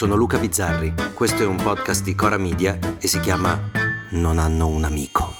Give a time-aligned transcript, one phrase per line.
[0.00, 3.60] sono Luca Bizzarri, questo è un podcast di Cora Media e si chiama
[4.12, 5.30] Non hanno un amico.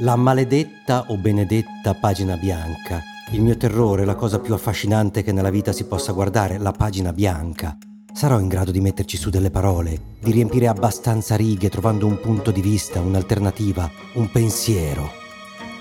[0.00, 3.00] La maledetta o benedetta pagina bianca.
[3.30, 7.12] Il mio terrore, la cosa più affascinante che nella vita si possa guardare, la pagina
[7.12, 7.78] bianca.
[8.12, 12.50] Sarò in grado di metterci su delle parole, di riempire abbastanza righe trovando un punto
[12.50, 15.08] di vista, un'alternativa, un pensiero.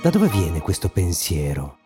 [0.03, 1.77] Da dove viene questo pensiero?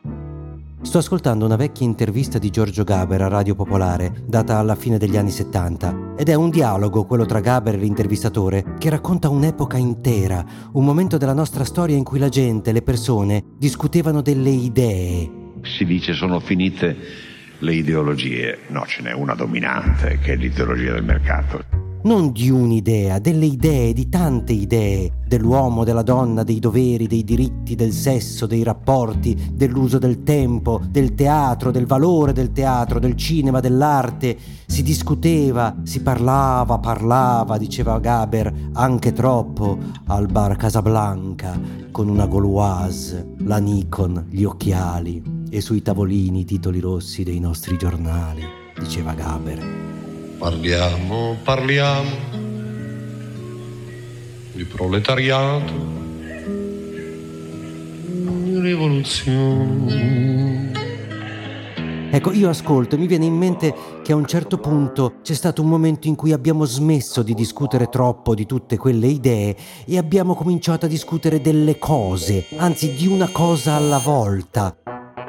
[0.82, 5.18] Sto ascoltando una vecchia intervista di Giorgio Gaber a Radio Popolare, data alla fine degli
[5.18, 10.44] anni 70, ed è un dialogo, quello tra Gaber e l'intervistatore, che racconta un'epoca intera,
[10.72, 15.30] un momento della nostra storia in cui la gente, le persone, discutevano delle idee.
[15.64, 16.96] Si dice sono finite
[17.60, 23.20] le ideologie, no, ce n'è una dominante, che è l'ideologia del mercato non di un'idea,
[23.20, 28.64] delle idee, di tante idee, dell'uomo, della donna, dei doveri, dei diritti, del sesso, dei
[28.64, 34.38] rapporti, dell'uso del tempo, del teatro, del valore del teatro, del cinema, dell'arte.
[34.66, 41.60] Si discuteva, si parlava, parlava, diceva Gaber, anche troppo, al bar Casablanca,
[41.92, 47.78] con una Gauloise, la Nikon, gli occhiali e sui tavolini i titoli rossi dei nostri
[47.78, 48.44] giornali,
[48.78, 49.79] diceva Gaber.
[50.40, 52.10] Parliamo, parliamo
[54.54, 55.74] di proletariato,
[58.44, 60.72] di rivoluzione.
[62.12, 65.62] Ecco, io ascolto e mi viene in mente che a un certo punto c'è stato
[65.62, 70.36] un momento in cui abbiamo smesso di discutere troppo di tutte quelle idee e abbiamo
[70.36, 74.74] cominciato a discutere delle cose, anzi di una cosa alla volta.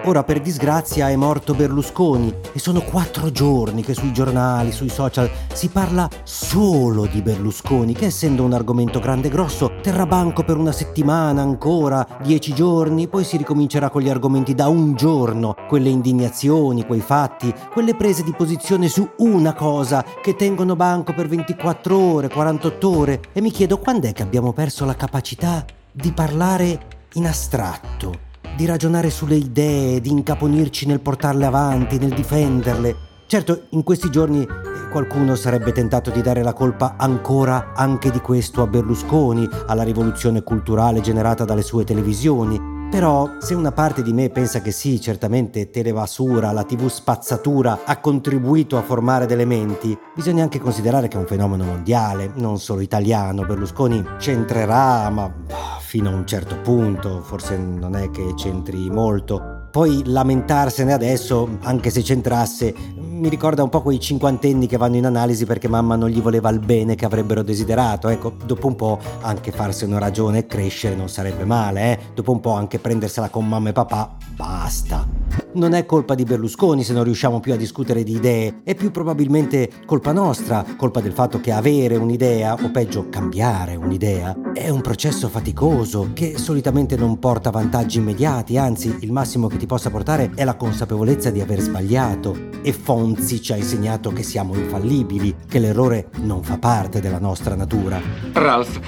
[0.05, 5.31] Ora per disgrazia è morto Berlusconi e sono quattro giorni che sui giornali, sui social
[5.53, 10.57] si parla solo di Berlusconi, che essendo un argomento grande e grosso terrà banco per
[10.57, 15.91] una settimana ancora, dieci giorni, poi si ricomincerà con gli argomenti da un giorno, quelle
[15.91, 21.99] indignazioni, quei fatti, quelle prese di posizione su una cosa che tengono banco per 24
[21.99, 23.21] ore, 48 ore.
[23.35, 26.81] E mi chiedo quando è che abbiamo perso la capacità di parlare
[27.15, 28.29] in astratto
[28.61, 32.95] di ragionare sulle idee, di incaponirci nel portarle avanti, nel difenderle.
[33.25, 38.19] Certo, in questi giorni eh, qualcuno sarebbe tentato di dare la colpa ancora anche di
[38.19, 42.70] questo a Berlusconi, alla rivoluzione culturale generata dalle sue televisioni.
[42.91, 48.01] Però se una parte di me pensa che sì, certamente Televasura, la TV spazzatura ha
[48.01, 52.81] contribuito a formare delle menti, bisogna anche considerare che è un fenomeno mondiale, non solo
[52.81, 53.47] italiano.
[53.47, 55.33] Berlusconi c'entrerà, ma
[55.79, 59.60] fino a un certo punto, forse non è che c'entri molto.
[59.71, 65.05] Poi lamentarsene adesso, anche se c'entrasse, mi ricorda un po' quei cinquantenni che vanno in
[65.05, 68.09] analisi perché mamma non gli voleva il bene che avrebbero desiderato.
[68.09, 71.99] Ecco, dopo un po' anche farsene ragione e crescere non sarebbe male, eh?
[72.15, 75.07] Dopo un po' anche prendersela con mamma e papà, basta.
[75.53, 78.91] Non è colpa di Berlusconi se non riusciamo più a discutere di idee, è più
[78.91, 84.81] probabilmente colpa nostra, colpa del fatto che avere un'idea, o peggio cambiare un'idea, è un
[84.81, 90.33] processo faticoso che solitamente non porta vantaggi immediati, anzi il massimo che ti possa portare
[90.35, 92.49] è la consapevolezza di aver sbagliato.
[92.63, 97.55] E Fonzi ci ha insegnato che siamo infallibili, che l'errore non fa parte della nostra
[97.55, 98.01] natura.
[98.33, 98.81] Ralph,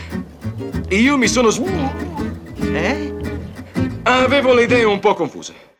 [0.88, 1.50] io mi sono...
[2.56, 3.14] Eh?
[4.04, 5.71] Avevo le idee un po' confuse.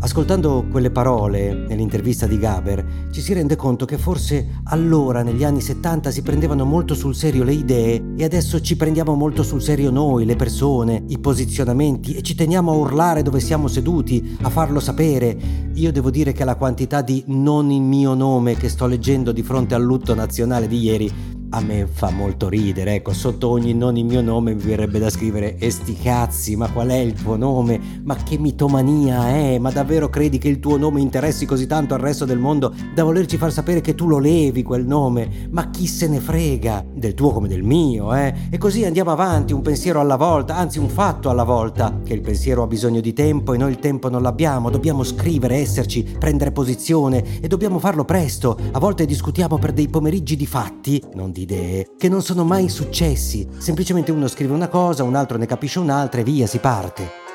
[0.00, 5.60] Ascoltando quelle parole nell'intervista di Gaber, ci si rende conto che forse allora, negli anni
[5.60, 9.90] 70, si prendevano molto sul serio le idee e adesso ci prendiamo molto sul serio
[9.90, 14.78] noi, le persone, i posizionamenti e ci teniamo a urlare dove siamo seduti, a farlo
[14.78, 15.36] sapere.
[15.74, 19.42] Io devo dire che la quantità di non in mio nome che sto leggendo di
[19.42, 23.96] fronte al lutto nazionale di ieri a me fa molto ridere, ecco, sotto ogni non
[23.96, 27.36] il mio nome mi verrebbe da scrivere e sti cazzi, ma qual è il tuo
[27.36, 27.80] nome?
[28.02, 29.58] Ma che mitomania è?
[29.58, 33.02] Ma davvero credi che il tuo nome interessi così tanto al resto del mondo da
[33.02, 35.48] volerci far sapere che tu lo levi quel nome?
[35.50, 36.84] Ma chi se ne frega?
[36.92, 38.34] Del tuo come del mio, eh?
[38.50, 42.20] E così andiamo avanti, un pensiero alla volta, anzi un fatto alla volta, che il
[42.20, 46.52] pensiero ha bisogno di tempo e noi il tempo non l'abbiamo, dobbiamo scrivere, esserci, prendere
[46.52, 48.58] posizione e dobbiamo farlo presto.
[48.72, 52.44] A volte discutiamo per dei pomeriggi di fatti, non di di idee che non sono
[52.44, 53.46] mai successi.
[53.58, 57.26] Semplicemente uno scrive una cosa, un altro ne capisce un'altra e via, si parte.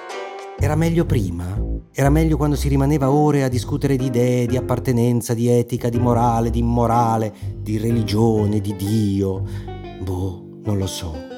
[0.60, 1.46] Era meglio prima?
[1.92, 6.00] Era meglio quando si rimaneva ore a discutere di idee, di appartenenza, di etica, di
[6.00, 9.44] morale, di immorale, di religione, di Dio.
[10.02, 11.33] Boh, non lo so.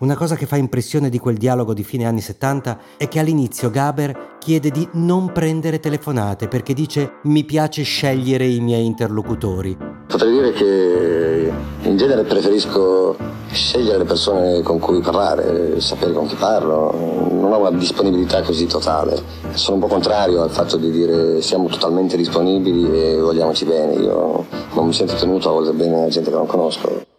[0.00, 3.68] Una cosa che fa impressione di quel dialogo di fine anni 70 è che all'inizio
[3.68, 9.76] Gaber chiede di non prendere telefonate perché dice mi piace scegliere i miei interlocutori.
[10.06, 11.52] Potrei dire che
[11.82, 13.14] in genere preferisco
[13.52, 17.28] scegliere le persone con cui parlare, sapere con chi parlo.
[17.30, 19.22] Non ho una disponibilità così totale.
[19.52, 23.96] Sono un po' contrario al fatto di dire siamo totalmente disponibili e vogliamoci bene.
[23.96, 27.09] Io non mi sento tenuto a voler bene la gente che non conosco.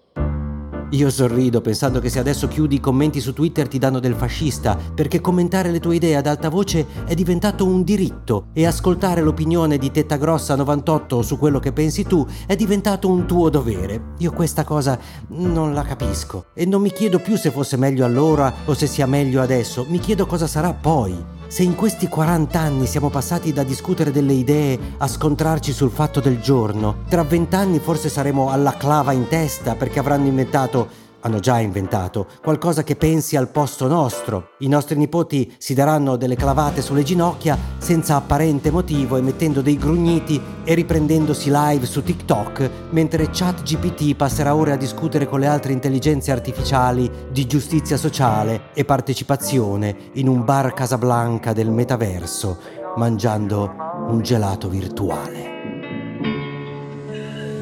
[0.91, 4.77] Io sorrido pensando che se adesso chiudi i commenti su Twitter ti danno del fascista,
[4.93, 9.77] perché commentare le tue idee ad alta voce è diventato un diritto e ascoltare l'opinione
[9.77, 14.15] di Tetta Grossa 98 su quello che pensi tu è diventato un tuo dovere.
[14.17, 14.99] Io questa cosa
[15.29, 19.05] non la capisco e non mi chiedo più se fosse meglio allora o se sia
[19.05, 21.40] meglio adesso, mi chiedo cosa sarà poi.
[21.51, 26.21] Se in questi 40 anni siamo passati da discutere delle idee a scontrarci sul fatto
[26.21, 30.87] del giorno, tra vent'anni forse saremo alla clava in testa perché avranno inventato
[31.21, 34.51] hanno già inventato, qualcosa che pensi al posto nostro.
[34.59, 40.41] I nostri nipoti si daranno delle clavate sulle ginocchia senza apparente motivo, emettendo dei grugniti
[40.63, 46.31] e riprendendosi live su TikTok, mentre ChatGPT passerà ore a discutere con le altre intelligenze
[46.31, 52.57] artificiali di giustizia sociale e partecipazione in un bar Casablanca del metaverso,
[52.97, 53.73] mangiando
[54.07, 55.49] un gelato virtuale.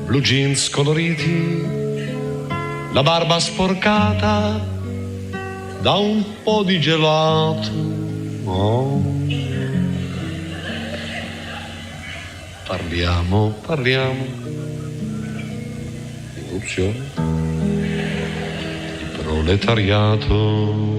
[0.06, 1.79] Blue jeans coloriti
[2.92, 4.60] la barba sporcata
[5.82, 7.72] da un po' di gelato.
[8.46, 9.18] Oh.
[12.66, 14.26] Parliamo, parliamo
[16.34, 17.12] di corruzione,
[19.18, 20.98] proletariato.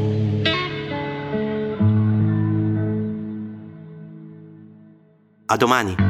[5.46, 6.10] A domani.